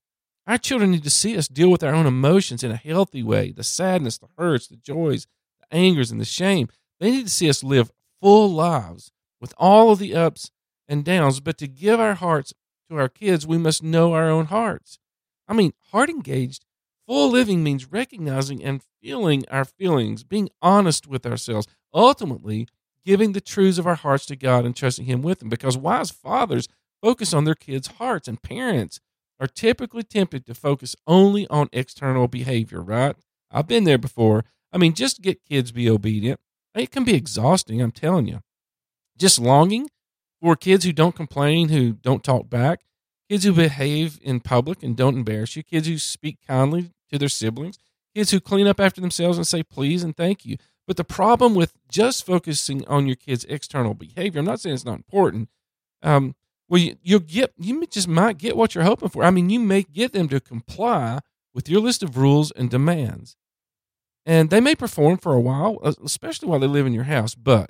Our 0.48 0.58
children 0.58 0.92
need 0.92 1.04
to 1.04 1.10
see 1.10 1.38
us 1.38 1.48
deal 1.48 1.72
with 1.72 1.84
our 1.84 1.94
own 1.94 2.06
emotions 2.06 2.64
in 2.64 2.72
a 2.72 2.76
healthy 2.76 3.24
way 3.24 3.52
the 3.52 3.64
sadness, 3.64 4.18
the 4.18 4.28
hurts, 4.38 4.68
the 4.68 4.76
joys, 4.78 5.26
the 5.60 5.76
angers, 5.76 6.12
and 6.12 6.22
the 6.22 6.26
shame. 6.26 6.68
They 7.00 7.12
need 7.12 7.26
to 7.26 7.32
see 7.32 7.50
us 7.50 7.64
live 7.64 7.92
full 8.22 8.50
lives 8.50 9.12
with 9.42 9.54
all 9.58 9.92
of 9.92 10.00
the 10.00 10.16
ups 10.16 10.52
and 10.88 11.04
downs, 11.04 11.40
but 11.40 11.58
to 11.58 11.68
give 11.68 12.00
our 12.00 12.14
hearts 12.14 12.54
to 12.90 12.98
our 12.98 13.10
kids, 13.10 13.48
we 13.48 13.58
must 13.58 13.84
know 13.84 14.14
our 14.14 14.30
own 14.30 14.46
hearts. 14.46 15.00
I 15.48 15.54
mean, 15.54 15.74
heart 15.92 16.10
engaged, 16.10 16.66
full 17.08 17.32
living 17.32 17.64
means 17.64 17.92
recognizing 17.92 18.64
and 18.64 18.82
feeling 19.02 19.46
our 19.50 19.66
feelings, 19.66 20.24
being 20.24 20.50
honest 20.62 21.08
with 21.08 21.26
ourselves, 21.26 21.68
ultimately 21.96 22.68
giving 23.06 23.32
the 23.32 23.42
truths 23.42 23.78
of 23.78 23.88
our 23.88 23.96
hearts 23.96 24.26
to 24.28 24.36
God 24.36 24.66
and 24.66 24.76
trusting 24.76 25.06
Him 25.06 25.22
with 25.22 25.40
them. 25.40 25.50
Because 25.50 25.78
wise 25.78 26.12
fathers 26.12 26.68
focus 27.02 27.34
on 27.34 27.46
their 27.46 27.56
kids' 27.56 27.88
hearts, 27.88 28.28
and 28.28 28.42
parents 28.42 29.00
are 29.40 29.48
typically 29.48 30.04
tempted 30.04 30.46
to 30.46 30.54
focus 30.54 30.96
only 31.08 31.48
on 31.48 31.70
external 31.72 32.28
behavior, 32.28 32.82
right? 32.82 33.16
I've 33.52 33.68
been 33.68 33.84
there 33.84 33.98
before. 33.98 34.44
I 34.72 34.78
mean, 34.78 34.94
just 34.94 35.22
get 35.22 35.46
kids 35.46 35.72
be 35.72 35.90
obedient. 35.90 36.40
It 36.74 36.92
can 36.92 37.04
be 37.04 37.16
exhausting, 37.16 37.82
I'm 37.82 37.92
telling 37.92 38.28
you. 38.28 38.42
Just 39.18 39.40
longing 39.40 39.90
for 40.42 40.56
kids 40.56 40.84
who 40.84 40.92
don't 40.92 41.16
complain, 41.16 41.70
who 41.70 41.94
don't 41.94 42.24
talk 42.24 42.50
back, 42.50 42.82
kids 43.30 43.44
who 43.46 43.54
behave 43.54 44.20
in 44.22 44.40
public 44.42 44.84
and 44.84 44.96
don't 44.98 45.18
embarrass 45.18 45.56
you, 45.56 45.64
kids 45.64 45.88
who 45.88 45.98
speak 45.98 46.40
kindly 46.46 46.92
to 47.12 47.18
their 47.18 47.30
siblings, 47.30 47.78
kids 48.14 48.32
who 48.32 48.40
clean 48.40 48.68
up 48.68 48.80
after 48.80 49.00
themselves 49.00 49.38
and 49.38 49.48
say 49.48 49.64
please 49.64 50.04
and 50.04 50.18
thank 50.18 50.46
you. 50.46 50.58
But 50.88 50.98
the 50.98 51.04
problem 51.04 51.56
with 51.56 51.74
just 51.90 52.26
focusing 52.26 52.88
on 52.88 53.08
your 53.08 53.16
kids' 53.16 53.46
external 53.46 53.94
behavior, 53.94 54.40
I'm 54.40 54.46
not 54.46 54.60
saying 54.60 54.76
it's 54.76 54.86
not 54.86 54.98
important. 54.98 55.50
Um, 56.04 56.36
well, 56.70 56.82
you, 56.82 56.98
you'll 57.02 57.20
get, 57.20 57.54
you 57.58 57.86
just 57.88 58.08
might 58.08 58.38
get 58.38 58.56
what 58.56 58.76
you're 58.76 58.84
hoping 58.84 59.10
for. 59.10 59.24
I 59.24 59.32
mean, 59.32 59.50
you 59.50 59.60
may 59.60 59.84
get 59.84 60.14
them 60.14 60.30
to 60.30 60.40
comply 60.40 61.20
with 61.54 61.70
your 61.70 61.82
list 61.82 62.04
of 62.04 62.18
rules 62.18 62.52
and 62.52 62.70
demands. 62.70 63.36
And 64.26 64.50
they 64.50 64.60
may 64.60 64.76
perform 64.76 65.18
for 65.18 65.34
a 65.34 65.40
while, 65.40 65.80
especially 65.84 66.50
while 66.50 66.60
they 66.60 66.68
live 66.68 66.88
in 66.88 66.94
your 66.94 67.04
house. 67.04 67.36
But 67.36 67.70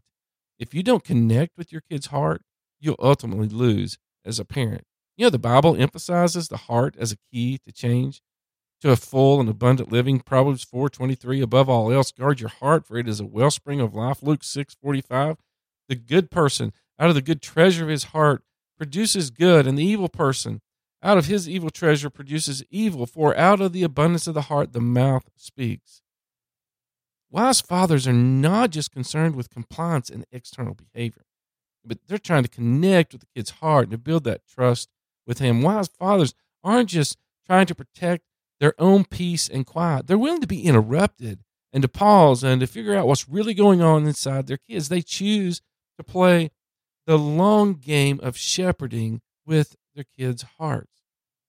if 0.57 0.73
you 0.73 0.83
don't 0.83 1.03
connect 1.03 1.57
with 1.57 1.71
your 1.71 1.81
kid's 1.81 2.07
heart, 2.07 2.41
you'll 2.79 2.95
ultimately 2.99 3.49
lose 3.49 3.97
as 4.23 4.39
a 4.39 4.45
parent. 4.45 4.85
You 5.17 5.25
know, 5.25 5.29
the 5.29 5.39
Bible 5.39 5.75
emphasizes 5.77 6.47
the 6.47 6.57
heart 6.57 6.95
as 6.97 7.11
a 7.11 7.17
key 7.31 7.59
to 7.65 7.71
change. 7.71 8.21
To 8.81 8.91
a 8.91 8.95
full 8.95 9.39
and 9.39 9.49
abundant 9.49 9.91
living. 9.91 10.19
Proverbs 10.19 10.65
4:23 10.65 11.41
above 11.41 11.69
all 11.69 11.91
else 11.91 12.11
guard 12.11 12.39
your 12.39 12.49
heart 12.49 12.85
for 12.85 12.97
it 12.97 13.07
is 13.07 13.19
a 13.19 13.25
wellspring 13.25 13.79
of 13.79 13.93
life. 13.93 14.21
Luke 14.21 14.43
6:45 14.43 15.37
the 15.87 15.95
good 15.95 16.31
person 16.31 16.73
out 16.97 17.09
of 17.09 17.15
the 17.15 17.21
good 17.21 17.41
treasure 17.41 17.83
of 17.83 17.89
his 17.89 18.05
heart 18.05 18.43
produces 18.77 19.29
good 19.29 19.67
and 19.67 19.77
the 19.77 19.85
evil 19.85 20.09
person 20.09 20.61
out 21.03 21.17
of 21.17 21.27
his 21.27 21.47
evil 21.47 21.69
treasure 21.69 22.09
produces 22.09 22.63
evil 22.69 23.05
for 23.05 23.37
out 23.37 23.61
of 23.61 23.73
the 23.73 23.83
abundance 23.83 24.25
of 24.27 24.33
the 24.33 24.43
heart 24.43 24.73
the 24.73 24.81
mouth 24.81 25.29
speaks. 25.35 26.01
Wise 27.29 27.61
fathers 27.61 28.07
are 28.07 28.13
not 28.13 28.71
just 28.71 28.91
concerned 28.91 29.35
with 29.35 29.49
compliance 29.49 30.09
and 30.09 30.25
external 30.31 30.73
behavior, 30.73 31.25
but 31.83 31.99
they're 32.07 32.17
trying 32.17 32.43
to 32.43 32.49
connect 32.49 33.13
with 33.13 33.21
the 33.21 33.27
kid's 33.35 33.51
heart 33.51 33.85
and 33.85 33.91
to 33.91 33.97
build 33.97 34.23
that 34.23 34.47
trust 34.47 34.89
with 35.27 35.39
him. 35.39 35.61
Wise 35.61 35.89
fathers 35.89 36.33
aren't 36.63 36.89
just 36.89 37.17
trying 37.45 37.67
to 37.67 37.75
protect 37.75 38.23
their 38.59 38.73
own 38.79 39.05
peace 39.05 39.47
and 39.47 39.65
quiet. 39.65 40.07
They're 40.07 40.17
willing 40.17 40.41
to 40.41 40.47
be 40.47 40.63
interrupted 40.63 41.43
and 41.73 41.81
to 41.81 41.87
pause 41.87 42.43
and 42.43 42.61
to 42.61 42.67
figure 42.67 42.95
out 42.95 43.07
what's 43.07 43.27
really 43.27 43.53
going 43.53 43.81
on 43.81 44.05
inside 44.05 44.47
their 44.47 44.57
kids. 44.57 44.89
They 44.89 45.01
choose 45.01 45.61
to 45.97 46.03
play 46.03 46.51
the 47.05 47.17
long 47.17 47.73
game 47.73 48.19
of 48.23 48.37
shepherding 48.37 49.21
with 49.45 49.75
their 49.93 50.05
kids' 50.17 50.45
hearts. 50.57 51.03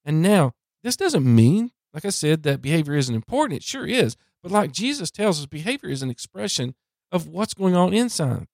And 0.04 0.22
now, 0.22 0.52
this 0.82 0.96
doesn't 0.96 1.24
mean, 1.24 1.70
like 1.94 2.04
I 2.04 2.10
said, 2.10 2.42
that 2.42 2.62
behavior 2.62 2.94
isn't 2.94 3.14
important. 3.14 3.58
It 3.58 3.62
sure 3.64 3.86
is. 3.86 4.16
But 4.42 4.52
like 4.52 4.72
Jesus 4.72 5.10
tells 5.10 5.40
us, 5.40 5.46
behavior 5.46 5.88
is 5.88 6.02
an 6.02 6.10
expression 6.10 6.74
of 7.10 7.26
what's 7.26 7.54
going 7.54 7.74
on 7.74 7.94
inside. 7.94 8.46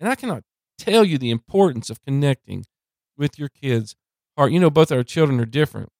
And 0.00 0.08
I 0.08 0.14
cannot 0.14 0.44
tell 0.78 1.04
you 1.04 1.18
the 1.18 1.30
importance 1.30 1.90
of 1.90 2.02
connecting 2.02 2.64
with 3.16 3.38
your 3.38 3.48
kids' 3.48 3.94
heart. 4.36 4.52
You 4.52 4.60
know, 4.60 4.70
both 4.70 4.92
our 4.92 5.02
children 5.02 5.40
are 5.40 5.44
different, 5.44 5.90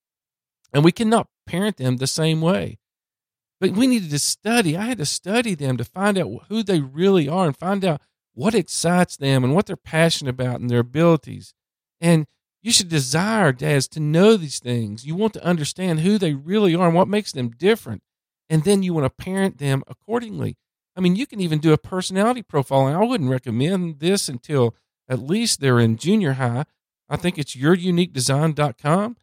and 0.73 0.83
we 0.83 0.91
cannot 0.91 1.27
parent 1.49 1.77
them 1.77 1.97
the 1.97 2.07
same 2.07 2.41
way. 2.41 2.77
But 3.59 3.71
we 3.71 3.87
needed 3.87 4.11
to 4.11 4.19
study. 4.19 4.77
I 4.77 4.85
had 4.85 4.99
to 4.99 5.05
study 5.05 5.55
them 5.55 5.77
to 5.77 5.83
find 5.83 6.17
out 6.17 6.45
who 6.47 6.63
they 6.63 6.79
really 6.79 7.27
are 7.27 7.47
and 7.47 7.57
find 7.57 7.83
out 7.83 8.01
what 8.33 8.55
excites 8.55 9.17
them 9.17 9.43
and 9.43 9.53
what 9.53 9.65
they're 9.65 9.75
passionate 9.75 10.29
about 10.29 10.61
and 10.61 10.69
their 10.69 10.79
abilities. 10.79 11.53
And 11.99 12.25
you 12.61 12.71
should 12.71 12.89
desire, 12.89 13.51
dads, 13.51 13.87
to 13.89 13.99
know 13.99 14.37
these 14.37 14.59
things. 14.59 15.05
You 15.05 15.15
want 15.15 15.33
to 15.33 15.43
understand 15.43 16.01
who 16.01 16.17
they 16.17 16.33
really 16.33 16.75
are 16.75 16.87
and 16.87 16.95
what 16.95 17.07
makes 17.07 17.31
them 17.31 17.49
different. 17.49 18.03
And 18.49 18.63
then 18.63 18.83
you 18.83 18.93
want 18.93 19.05
to 19.05 19.23
parent 19.23 19.57
them 19.57 19.83
accordingly. 19.87 20.57
I 20.95 21.01
mean, 21.01 21.15
you 21.15 21.25
can 21.25 21.39
even 21.39 21.59
do 21.59 21.73
a 21.73 21.77
personality 21.77 22.41
profile, 22.41 22.87
and 22.87 22.97
I 22.97 23.03
wouldn't 23.05 23.29
recommend 23.29 23.99
this 23.99 24.27
until 24.27 24.75
at 25.07 25.19
least 25.19 25.59
they're 25.59 25.79
in 25.79 25.97
junior 25.97 26.33
high. 26.33 26.65
I 27.09 27.15
think 27.15 27.37
it's 27.37 27.55
youruniquedesign.com. 27.55 29.17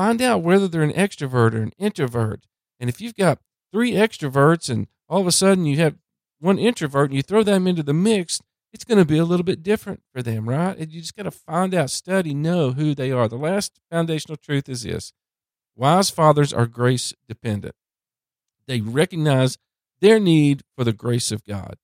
Find 0.00 0.22
out 0.22 0.42
whether 0.42 0.66
they're 0.66 0.80
an 0.80 0.94
extrovert 0.94 1.52
or 1.52 1.60
an 1.60 1.74
introvert. 1.76 2.46
And 2.80 2.88
if 2.88 3.02
you've 3.02 3.16
got 3.16 3.38
three 3.70 3.92
extroverts 3.92 4.70
and 4.70 4.86
all 5.10 5.20
of 5.20 5.26
a 5.26 5.30
sudden 5.30 5.66
you 5.66 5.76
have 5.76 5.98
one 6.38 6.58
introvert 6.58 7.10
and 7.10 7.16
you 7.18 7.22
throw 7.22 7.42
them 7.42 7.66
into 7.66 7.82
the 7.82 7.92
mix, 7.92 8.40
it's 8.72 8.82
going 8.82 8.96
to 8.96 9.04
be 9.04 9.18
a 9.18 9.26
little 9.26 9.44
bit 9.44 9.62
different 9.62 10.00
for 10.10 10.22
them, 10.22 10.48
right? 10.48 10.74
And 10.78 10.90
you 10.90 11.02
just 11.02 11.14
got 11.14 11.24
to 11.24 11.30
find 11.30 11.74
out, 11.74 11.90
study, 11.90 12.32
know 12.32 12.70
who 12.70 12.94
they 12.94 13.12
are. 13.12 13.28
The 13.28 13.36
last 13.36 13.78
foundational 13.90 14.38
truth 14.38 14.70
is 14.70 14.84
this 14.84 15.12
wise 15.76 16.08
fathers 16.08 16.54
are 16.54 16.66
grace 16.66 17.12
dependent. 17.28 17.74
They 18.66 18.80
recognize 18.80 19.58
their 20.00 20.18
need 20.18 20.62
for 20.78 20.84
the 20.84 20.94
grace 20.94 21.30
of 21.30 21.44
God, 21.44 21.76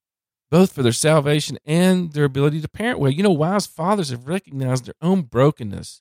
both 0.50 0.72
for 0.72 0.82
their 0.82 0.90
salvation 0.92 1.58
and 1.66 2.14
their 2.14 2.24
ability 2.24 2.62
to 2.62 2.68
parent 2.68 2.98
well. 2.98 3.10
You 3.10 3.24
know, 3.24 3.30
wise 3.32 3.66
fathers 3.66 4.08
have 4.08 4.26
recognized 4.26 4.86
their 4.86 4.94
own 5.02 5.20
brokenness 5.20 6.00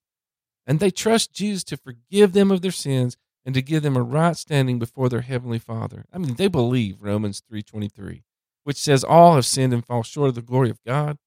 and 0.66 0.80
they 0.80 0.92
trust 0.92 1.34
Jesus 1.34 1.64
to 1.66 1.78
forgive 1.78 2.34
them 2.34 2.52
of 2.52 2.62
their 2.62 2.72
sins 2.72 3.18
and 3.46 3.54
to 3.54 3.62
give 3.62 3.84
them 3.84 3.96
a 3.96 4.02
right 4.02 4.36
standing 4.36 4.80
before 4.80 5.10
their 5.10 5.22
heavenly 5.22 5.60
Father. 5.60 6.06
I 6.12 6.18
mean, 6.18 6.36
they 6.36 6.48
believe 6.48 7.04
Romans 7.04 7.42
3:23 7.52 8.24
which 8.66 8.78
says 8.78 9.04
all 9.04 9.36
have 9.36 9.46
sinned 9.46 9.72
and 9.72 9.86
fall 9.86 10.04
short 10.04 10.30
of 10.30 10.36
the 10.36 10.42
glory 10.42 10.70
of 10.70 10.84
God 10.84 11.18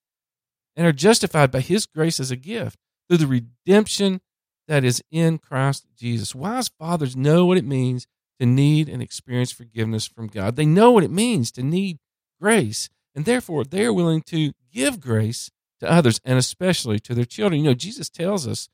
and 0.76 0.86
are 0.86 0.92
justified 0.92 1.50
by 1.50 1.60
his 1.60 1.86
grace 1.86 2.20
as 2.20 2.30
a 2.30 2.36
gift 2.36 2.78
through 3.08 3.18
the 3.18 3.26
redemption 3.26 4.20
that 4.66 4.84
is 4.84 5.02
in 5.10 5.38
Christ 5.38 5.86
Jesus. 5.96 6.34
Wise 6.34 6.68
fathers 6.68 7.16
know 7.16 7.46
what 7.46 7.56
it 7.56 7.64
means 7.64 8.06
to 8.38 8.44
need 8.46 8.88
and 8.88 9.00
experience 9.00 9.50
forgiveness 9.50 10.06
from 10.06 10.26
God. 10.26 10.56
They 10.56 10.66
know 10.66 10.90
what 10.90 11.04
it 11.04 11.10
means 11.10 11.50
to 11.52 11.62
need 11.62 11.98
grace, 12.40 12.88
and 13.14 13.24
therefore 13.24 13.64
they're 13.64 13.92
willing 13.92 14.22
to 14.22 14.52
give 14.70 15.00
grace 15.00 15.50
to 15.80 15.90
others 15.90 16.20
and 16.24 16.38
especially 16.38 16.98
to 17.00 17.14
their 17.14 17.24
children. 17.24 17.62
You 17.62 17.70
know, 17.70 17.74
Jesus 17.74 18.10
tells 18.10 18.46
us 18.46 18.68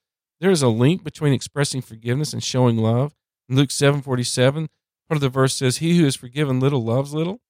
there 0.45 0.51
is 0.51 0.61
a 0.61 0.69
link 0.69 1.03
between 1.03 1.33
expressing 1.33 1.81
forgiveness 1.81 2.35
and 2.35 2.45
showing 2.45 2.77
love. 2.77 3.15
In 3.49 3.57
Luke 3.57 3.71
7:47, 3.71 4.69
part 5.09 5.17
of 5.17 5.23
the 5.23 5.31
verse 5.31 5.55
says, 5.55 5.79
"He 5.79 5.97
who 5.97 6.05
is 6.05 6.17
forgiven 6.17 6.61
little 6.61 6.85
loves 6.85 7.15
little." 7.15 7.41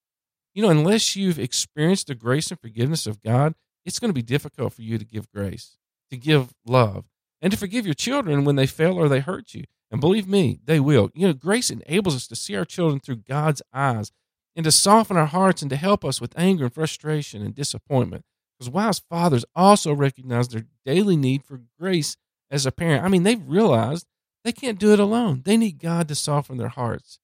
you 0.55 0.63
know, 0.63 0.71
unless 0.71 1.17
you've 1.17 1.41
experienced 1.41 2.07
the 2.07 2.15
grace 2.15 2.53
and 2.53 2.61
forgiveness 2.61 3.09
of 3.09 3.21
God, 3.21 3.57
it's 3.85 3.99
going 3.99 4.11
to 4.11 4.15
be 4.15 4.23
difficult 4.23 4.73
for 4.73 4.83
you 4.83 4.97
to 4.97 5.05
give 5.05 5.29
grace, 5.33 5.77
to 6.11 6.17
give 6.17 6.55
love, 6.65 7.07
and 7.43 7.51
to 7.51 7.59
forgive 7.59 7.85
your 7.85 7.95
children 7.95 8.45
when 8.45 8.55
they 8.55 8.69
fail 8.69 8.97
or 8.97 9.09
they 9.09 9.19
hurt 9.19 9.53
you. 9.53 9.65
And 9.91 10.01
believe 10.01 10.29
me, 10.29 10.61
they 10.65 10.79
will. 10.79 11.11
You 11.13 11.27
know, 11.27 11.33
grace 11.33 11.71
enables 11.71 12.15
us 12.15 12.29
to 12.29 12.37
see 12.37 12.55
our 12.55 12.65
children 12.65 13.01
through 13.01 13.25
God's 13.29 13.63
eyes 13.73 14.13
and 14.55 14.63
to 14.63 14.71
soften 14.71 15.17
our 15.17 15.27
hearts 15.27 15.61
and 15.61 15.71
to 15.71 15.77
help 15.77 16.05
us 16.05 16.21
with 16.21 16.39
anger 16.39 16.67
and 16.67 16.73
frustration 16.73 17.43
and 17.43 17.57
disappointment. 17.57 18.25
Because 18.57 18.71
wise 18.71 19.01
fathers 19.01 19.45
also 19.57 19.93
recognize 19.93 20.47
their 20.47 20.67
daily 20.85 21.17
need 21.17 21.43
for 21.43 21.61
grace 21.77 22.17
as 22.55 22.65
a 22.65 22.73
parent. 22.73 23.05
I 23.05 23.09
mean, 23.09 23.25
they've 23.25 23.43
realized 23.47 24.07
they 24.45 24.53
can't 24.53 24.79
do 24.79 24.93
it 24.93 25.01
alone. 25.01 25.43
They 25.45 25.57
need 25.57 25.81
God 25.81 26.09
to 26.09 26.15
soften 26.15 26.57
their 26.57 26.69
hearts. 26.69 27.19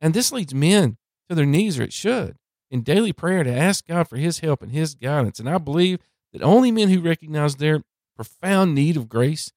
And 0.00 0.12
this 0.12 0.32
leads 0.32 0.54
men 0.54 0.98
to 1.28 1.34
their 1.34 1.46
knees, 1.46 1.78
or 1.78 1.82
it 1.82 1.92
should 1.92 2.36
in 2.70 2.82
daily 2.82 3.12
prayer 3.12 3.42
to 3.42 3.52
ask 3.52 3.86
God 3.86 4.08
for 4.08 4.16
his 4.16 4.40
help 4.40 4.62
and 4.62 4.70
his 4.70 4.94
guidance. 4.94 5.40
And 5.40 5.48
I 5.48 5.58
believe 5.58 5.98
that 6.32 6.42
only 6.42 6.70
men 6.70 6.88
who 6.88 7.00
recognize 7.00 7.56
their 7.56 7.82
profound 8.14 8.74
need 8.74 8.96
of 8.96 9.08
grace 9.08 9.50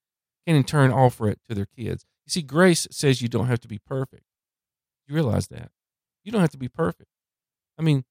can 0.46 0.56
in 0.56 0.64
turn 0.64 0.90
offer 0.90 1.28
it 1.28 1.38
to 1.48 1.54
their 1.54 1.66
kids. 1.66 2.04
You 2.26 2.30
see, 2.30 2.42
grace 2.42 2.88
says 2.90 3.22
you 3.22 3.28
don't 3.28 3.46
have 3.46 3.60
to 3.60 3.68
be 3.68 3.78
perfect. 3.78 4.24
You 5.06 5.14
realize 5.14 5.48
that. 5.48 5.70
You 6.24 6.32
don't 6.32 6.40
have 6.40 6.50
to 6.50 6.58
be 6.58 6.68
perfect. 6.68 7.10
I 7.78 7.82
mean, 7.82 8.04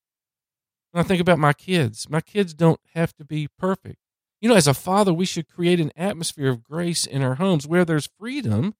when 0.91 1.03
I 1.03 1.07
think 1.07 1.19
about 1.19 1.39
my 1.39 1.53
kids, 1.53 2.09
my 2.09 2.21
kids 2.21 2.53
don't 2.53 2.79
have 2.93 3.13
to 3.15 3.25
be 3.25 3.47
perfect. 3.57 3.97
You 4.43 4.49
know, 4.49 4.55
as 4.55 4.67
a 4.67 4.73
father, 4.73 5.13
we 5.13 5.25
should 5.25 5.47
create 5.47 5.79
an 5.79 5.93
atmosphere 5.95 6.49
of 6.49 6.65
grace 6.65 7.05
in 7.05 7.21
our 7.21 7.35
homes 7.35 7.65
where 7.65 7.85
there's 7.85 8.09
freedom 8.19 8.75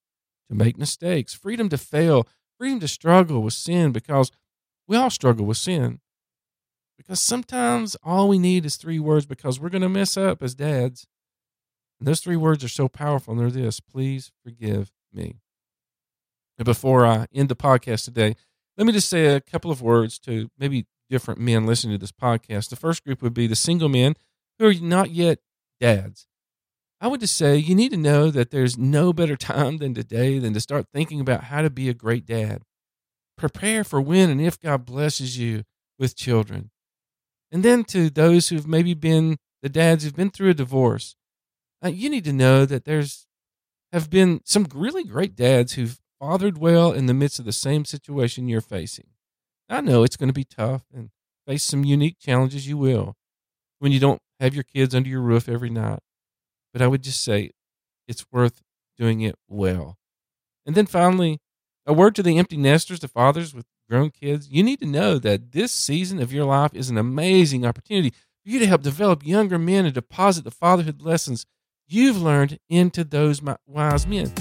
to 0.50 0.55
make 0.55 0.77
mistakes, 0.77 1.34
freedom 1.34 1.70
to 1.70 1.77
fail, 1.77 2.27
freedom 2.58 2.82
to 2.82 2.88
struggle 2.89 3.41
with 3.41 3.53
sin 3.53 3.93
because 3.93 4.29
we 4.89 4.98
all 4.98 5.10
struggle 5.10 5.46
with 5.46 5.55
sin. 5.55 6.01
Because 6.98 7.22
sometimes 7.22 7.96
all 8.03 8.27
we 8.27 8.39
need 8.39 8.65
is 8.65 8.75
three 8.75 9.00
words 9.00 9.25
because 9.25 9.58
we're 9.58 9.70
going 9.70 9.84
to 9.84 9.88
mess 9.88 10.17
up 10.17 10.43
as 10.43 10.53
dads. 10.53 11.08
And 11.98 12.10
those 12.10 12.20
three 12.20 12.36
words 12.36 12.65
are 12.65 12.67
so 12.67 12.89
powerful. 12.89 13.32
And 13.32 13.39
they're 13.39 13.50
this 13.50 13.79
please 13.79 14.34
forgive 14.43 14.91
me. 15.13 15.38
And 16.58 16.65
before 16.65 17.05
I 17.05 17.27
end 17.34 17.48
the 17.48 17.55
podcast 17.55 18.03
today, 18.03 18.36
let 18.77 18.86
me 18.86 18.91
just 18.91 19.08
say 19.08 19.27
a 19.27 19.39
couple 19.39 19.72
of 19.72 19.82
words 19.82 20.20
to 20.20 20.51
maybe 20.60 20.88
different 21.10 21.39
men 21.39 21.65
listening 21.65 21.96
to 21.96 22.01
this 22.01 22.12
podcast. 22.12 22.67
The 22.67 22.75
first 22.75 23.05
group 23.05 23.22
would 23.22 23.34
be 23.34 23.48
the 23.48 23.55
single 23.55 23.88
men 23.88 24.17
who 24.60 24.67
are 24.67 24.74
not 24.74 25.12
yet 25.12 25.39
dads. 25.84 26.28
I 27.02 27.08
would 27.08 27.20
just 27.20 27.36
say 27.36 27.58
you 27.58 27.75
need 27.75 27.92
to 27.92 27.98
know 27.98 28.32
that 28.32 28.52
there's 28.52 28.78
no 28.78 29.12
better 29.12 29.36
time 29.36 29.80
than 29.80 29.94
today 29.94 30.40
than 30.40 30.54
to 30.54 30.62
start 30.62 30.88
thinking 30.94 31.20
about 31.20 31.46
how 31.46 31.62
to 31.62 31.70
be 31.70 31.90
a 31.90 31.94
great 31.94 32.25
dad. 32.25 32.62
Prepare 33.38 33.84
for 33.84 34.00
when 34.00 34.30
and 34.30 34.40
if 34.40 34.58
God 34.58 34.86
blesses 34.86 35.38
you 35.38 35.63
with 36.00 36.16
children. 36.16 36.72
And 37.52 37.63
then 37.63 37.84
to 37.86 38.10
those 38.10 38.48
who've 38.48 38.66
maybe 38.66 38.94
been 38.94 39.36
the 39.62 39.68
dads 39.68 40.04
who've 40.06 40.16
been 40.16 40.30
through 40.30 40.52
a 40.52 40.54
divorce, 40.54 41.18
uh, 41.84 41.90
you 41.90 42.10
need 42.10 42.24
to 42.24 42.34
know 42.34 42.66
that 42.66 42.86
there's 42.86 43.28
have 43.92 44.10
been 44.10 44.40
some 44.46 44.66
really 44.74 45.04
great 45.04 45.36
dads 45.36 45.74
who've 45.74 46.00
fathered 46.22 46.58
well 46.58 46.94
in 46.94 47.08
the 47.08 47.13
midst 47.13 47.40
of 47.40 47.46
the 47.46 47.52
same 47.52 47.84
situation 47.84 48.48
you're 48.48 48.62
facing. 48.62 49.08
I 49.70 49.82
know 49.82 50.04
it's 50.04 50.16
going 50.16 50.30
to 50.30 50.34
be 50.34 50.46
tough 50.46 50.84
and 50.96 51.10
face 51.46 51.66
some 51.66 51.84
unique 51.84 52.20
challenges. 52.20 52.70
You 52.70 52.78
will 52.78 53.18
when 53.80 53.92
you 53.92 54.00
don't 54.00 54.22
have 54.44 54.54
your 54.54 54.64
kids 54.64 54.94
under 54.94 55.10
your 55.10 55.22
roof 55.22 55.48
every 55.48 55.70
night. 55.70 56.00
But 56.74 56.82
I 56.82 56.88
would 56.88 57.02
just 57.02 57.24
say 57.24 57.52
it's 58.08 58.26
worth 58.32 58.62
doing 58.98 59.22
it 59.22 59.36
well. 59.48 59.98
And 60.66 60.76
then 60.76 60.86
finally, 60.86 61.40
a 61.86 61.94
word 61.94 62.14
to 62.16 62.24
the 62.24 62.38
empty 62.38 62.58
nesters, 62.58 63.00
the 63.00 63.08
fathers 63.08 63.54
with 63.54 63.66
grown 63.90 64.12
kids, 64.12 64.50
you 64.50 64.64
need 64.64 64.80
to 64.80 64.86
know 64.86 65.18
that 65.20 65.52
this 65.52 65.72
season 65.72 66.22
of 66.22 66.34
your 66.34 66.46
life 66.46 66.74
is 66.74 66.90
an 66.90 66.98
amazing 66.98 67.66
opportunity 67.66 68.10
for 68.10 68.50
you 68.50 68.60
to 68.60 68.68
help 68.68 68.82
develop 68.82 69.26
younger 69.26 69.58
men 69.58 69.86
and 69.86 69.94
deposit 69.94 70.44
the 70.44 70.52
fatherhood 70.52 71.02
lessons 71.02 71.46
you've 71.88 72.22
learned 72.22 72.60
into 72.70 73.04
those 73.04 73.42
wise 73.66 74.08
men. 74.08 74.34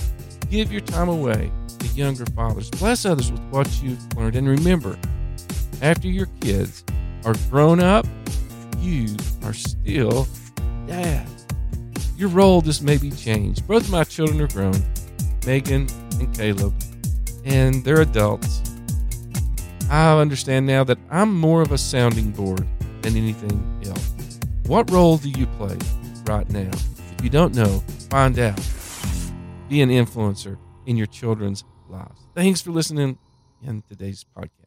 Give 0.50 0.72
your 0.72 0.80
time 0.80 1.08
away 1.08 1.52
to 1.78 1.86
younger 1.88 2.26
fathers. 2.26 2.70
Bless 2.70 3.04
others 3.04 3.30
with 3.30 3.42
what 3.50 3.82
you've 3.82 4.16
learned. 4.16 4.36
And 4.36 4.48
remember, 4.48 4.98
after 5.80 6.08
your 6.08 6.26
kids 6.40 6.84
are 7.24 7.34
grown 7.50 7.80
up, 7.80 8.06
you 8.82 9.16
are 9.44 9.54
still 9.54 10.26
dad. 10.86 11.26
Your 12.16 12.28
role 12.28 12.60
just 12.60 12.82
may 12.82 12.98
be 12.98 13.10
changed. 13.10 13.66
Both 13.66 13.90
my 13.90 14.04
children 14.04 14.40
are 14.40 14.48
grown, 14.48 14.82
Megan 15.46 15.86
and 16.20 16.36
Caleb 16.36 16.74
and 17.44 17.84
they're 17.84 18.00
adults. 18.00 18.62
I 19.90 20.18
understand 20.18 20.66
now 20.66 20.84
that 20.84 20.98
I'm 21.10 21.38
more 21.38 21.62
of 21.62 21.72
a 21.72 21.78
sounding 21.78 22.30
board 22.30 22.66
than 23.02 23.16
anything 23.16 23.82
else. 23.86 24.38
What 24.66 24.90
role 24.90 25.18
do 25.18 25.28
you 25.28 25.46
play 25.58 25.76
right 26.26 26.48
now? 26.50 26.70
If 26.70 27.24
you 27.24 27.30
don't 27.30 27.54
know, 27.54 27.82
find 28.08 28.38
out. 28.38 28.60
Be 29.68 29.82
an 29.82 29.90
influencer 29.90 30.58
in 30.86 30.96
your 30.96 31.06
children's 31.06 31.64
lives. 31.88 32.20
Thanks 32.34 32.60
for 32.60 32.70
listening 32.70 33.18
in 33.62 33.82
today's 33.88 34.24
podcast. 34.36 34.61